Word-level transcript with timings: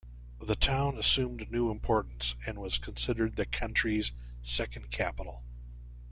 The 0.41 0.55
town 0.55 0.97
assumed 0.97 1.51
new 1.51 1.69
importance 1.69 2.33
and 2.47 2.57
was 2.57 2.79
considered 2.79 3.35
the 3.35 3.45
country's 3.45 4.13
second 4.41 4.89
capital. 4.89 5.43